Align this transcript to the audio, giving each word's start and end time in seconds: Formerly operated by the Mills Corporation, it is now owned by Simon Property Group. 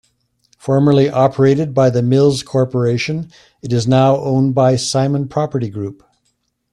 Formerly 0.57 1.11
operated 1.11 1.75
by 1.75 1.91
the 1.91 2.01
Mills 2.01 2.41
Corporation, 2.41 3.31
it 3.61 3.71
is 3.71 3.87
now 3.87 4.15
owned 4.17 4.55
by 4.55 4.75
Simon 4.75 5.27
Property 5.27 5.69
Group. 5.69 6.01